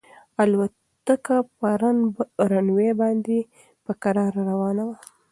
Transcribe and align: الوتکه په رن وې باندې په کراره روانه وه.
الوتکه 0.43 1.37
په 1.57 1.69
رن 2.51 2.65
وې 2.77 2.89
باندې 3.01 3.37
په 3.85 3.91
کراره 4.01 4.41
روانه 4.51 4.83
وه. 4.87 4.97